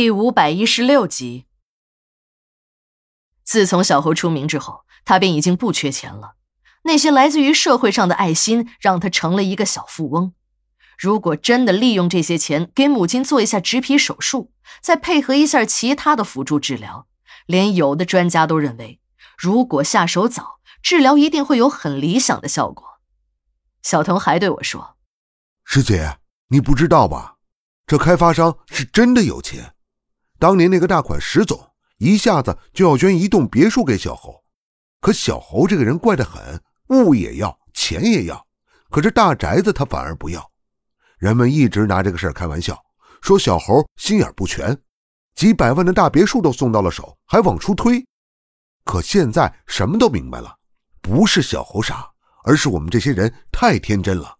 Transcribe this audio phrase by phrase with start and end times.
[0.00, 1.44] 第五百一十六集。
[3.44, 6.36] 自从小侯出名之后，他便已经不缺钱了。
[6.84, 10.32] 那些来自于社会上的爱心，让他成了一个小富翁。
[10.96, 17.06] 如果真的利用这些钱给母亲做一下植皮手术，再配合一下其他的辅助治疗，
[17.44, 19.02] 连有的专家都认为，
[19.36, 23.02] 如果下手早，治疗一定会有很理想的效果。
[23.82, 24.96] 小童还对我说
[25.66, 26.16] ：“师姐，
[26.48, 27.36] 你不知道吧？
[27.86, 29.74] 这开发商是真的有钱。”
[30.40, 31.60] 当年那个大款石总
[31.98, 34.42] 一下子就要捐一栋别墅给小侯，
[35.02, 36.58] 可小侯这个人怪得很，
[36.88, 38.46] 物也要，钱也要，
[38.88, 40.50] 可这大宅子他反而不要。
[41.18, 42.82] 人们一直拿这个事儿开玩笑，
[43.20, 44.74] 说小侯心眼不全，
[45.34, 48.02] 几百万的大别墅都送到了手，还往出推。
[48.86, 50.56] 可现在什么都明白了，
[51.02, 52.10] 不是小侯傻，
[52.44, 54.34] 而是我们这些人太天真了。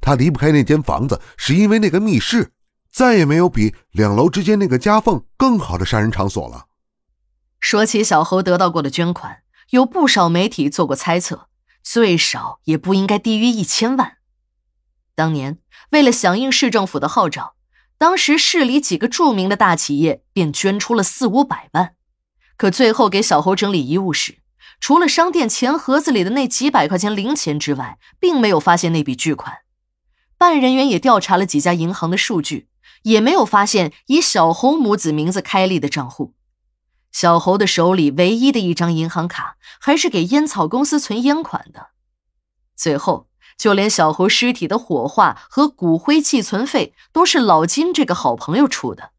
[0.00, 2.52] 他离不开那间房子，是因为那个密室。
[2.94, 6.66] 再也没有比两楼之间那个夹缝更好的杀人场所了。
[7.58, 9.38] 说起小侯得到过的捐款，
[9.70, 11.48] 有不少媒体做过猜测，
[11.82, 14.18] 最少也不应该低于一千万。
[15.16, 15.58] 当年
[15.90, 17.56] 为了响应市政府的号召，
[17.98, 21.96] 当时市里几个著名的大企业便捐出了四五百万。
[22.56, 24.38] 可最后给小侯整理遗物时，
[24.78, 29.62] 除了商店钱盒子里的那几百块钱零钱之外，并没有发现那笔巨款。
[30.38, 32.68] 办案人员也调查了几家银行的数据。
[33.04, 36.34] 也没有发现以小侯母子名字开立的账户，
[37.12, 41.88] 小侯的手里唯一的一张银行卡还是给烟草公司存烟款的。
[42.76, 49.12] 最后，就连小侯尸体的火化和骨灰寄存费都是老金这个好朋友出的。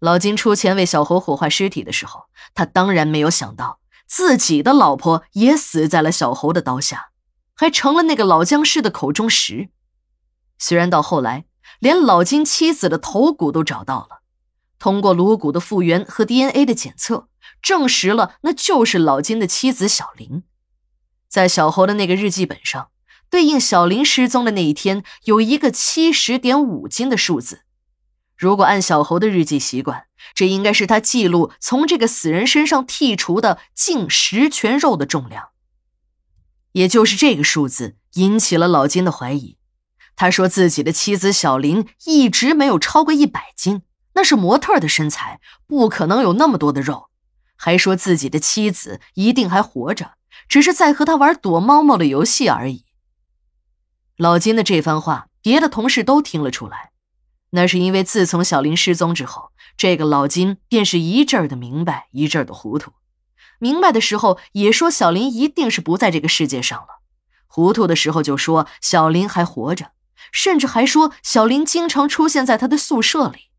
[0.00, 7.10] 老金出钱为小侯火化尸体的时候，他当然没有想到自己的老婆也死在了小侯的刀下，
[7.54, 9.68] 还成了那个老僵尸的口中食。
[10.58, 11.44] 虽然到后来，
[11.80, 14.22] 连老金妻子的头骨都找到了，
[14.78, 17.28] 通过颅骨的复原和 DNA 的检测，
[17.62, 20.42] 证实了那就是老金的妻子小林。
[21.28, 22.90] 在小侯的那个日记本上，
[23.28, 27.62] 对应小林失踪的那一天，有一个七十点五斤的数字。
[28.36, 35.48] 如果按小侯的日记习惯，这应该是他记录从这个死人身上剔除的净十全肉的重量。
[36.72, 39.56] 也就是这个数字引起了老金的怀疑。
[40.16, 43.82] 他说自己的妻子小林一直没有超过一百斤，
[44.14, 47.10] 那是模特的身材，不可能有那么多的肉。
[47.56, 50.12] 还说自己的妻子一定还活着，
[50.48, 52.84] 只是在和他玩躲猫猫的游戏而已。
[54.16, 56.90] 老金的这番话，别的同事都听了出来，
[57.50, 62.92] 那是因为自从小林失踪之后，这个老金便是一阵儿的明白，一阵儿的糊涂。
[63.58, 67.00] 明白的时候也说小林一定是不在这个世界上了，
[67.46, 69.92] 糊涂的时候就说小林还活着。
[70.32, 73.50] 甚至还说小林经常出现在他的宿舍里。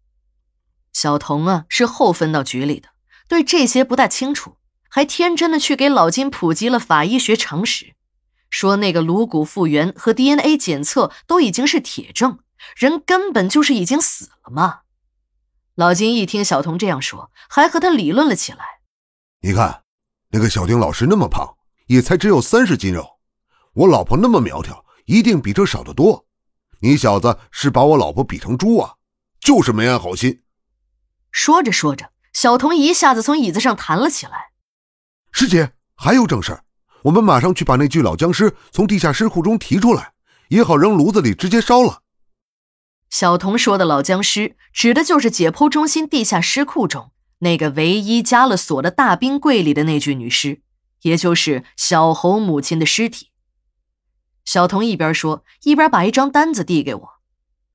[0.93, 2.89] 小童啊，是后分到局里的，
[3.27, 4.57] 对这些不大清楚，
[4.89, 7.95] 还天真的去给老金普及了法医学常识，
[8.49, 12.39] 说那个颅骨复原和 DNA 检测都已经是铁证，
[12.77, 14.79] 人根本就是已经死了嘛。
[15.75, 18.65] 老金一听小童这样说，还和他理论了起来。
[19.41, 19.83] 你看，
[20.29, 23.19] 那个小丁老师那么胖，也才只有三十斤肉，
[23.73, 26.25] 我老婆那么苗条，一定比这少得多。
[26.85, 28.94] 你小子是把我老婆比成猪啊！
[29.40, 30.44] 就是没安好心。
[31.31, 34.51] 说着说着，小童一下子从椅子上弹了起来。
[35.31, 36.62] 师姐，还有正事
[37.06, 40.13] 我们马上去把那具老僵尸从地下尸库中提出来，
[40.50, 42.03] 也好扔炉子里直接烧了。
[43.09, 50.62] 小童说的老僵尸，指的就是解剖中心地下尸库中那个唯一加了锁的大冰柜里的那具女尸，
[51.01, 53.31] 也就是小侯母亲的尸体。
[54.55, 57.09] 小童一边说，一边把一张单子递给我。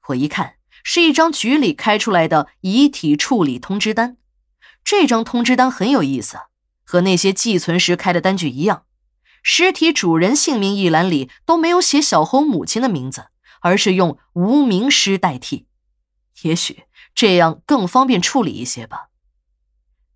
[0.06, 4.16] 我一看，是一张局里开出来的遗体处理通知单。
[4.82, 6.38] 这张通知单很有意思，
[6.82, 8.84] 和那些寄存时开的单据一样，
[9.42, 13.26] 尸体主人姓名一栏里都没有写小侯母亲的名字，
[13.60, 15.66] 而是用无名尸代替。
[16.44, 19.08] 也许这样更方便处理一些吧。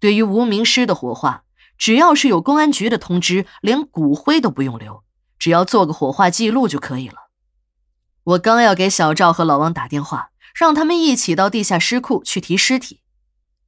[0.01, 1.45] 对于无名尸的火化，
[1.77, 5.05] 只要是有公安局的通知，连骨灰都不用留。
[5.39, 7.31] 只要做个火化记录就可以了。
[8.25, 13.03] 我刚要给小赵和老王打电话，让他们一起到地下尸库去提尸体。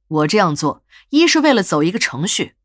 [0.07, 2.55] 我这样做，一是为了走一个程序，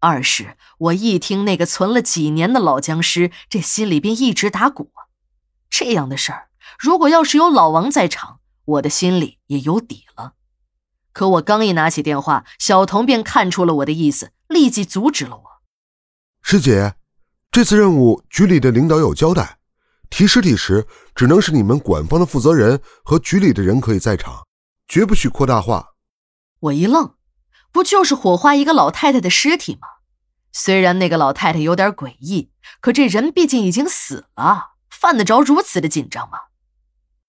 [0.00, 4.92] 二是我一听那个存了几年的老僵尸，这心里便一直打鼓。
[5.68, 10.34] 这样的事儿，如果要是有老王在场，我的心里也有底了。
[11.12, 15.44] 可我刚一拿起电话，小童便看出了我的意思，立即阻止了我。
[16.40, 16.94] 师姐。
[17.56, 19.56] 这次任务局里的领导有交代，
[20.10, 24.46] 提尸体时只能是你们管方的负责人和局里的人可以在场，
[24.86, 25.94] 绝不许扩大化。
[26.60, 27.14] 我一愣，
[27.72, 29.88] 不就是火化一个老太太的尸体吗？
[30.52, 32.50] 虽然那个老太太有点诡异，
[32.82, 36.38] 可这人毕竟已经死了，犯得着如此的紧张吗？